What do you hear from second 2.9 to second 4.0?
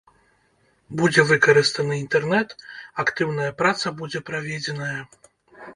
актыўная праца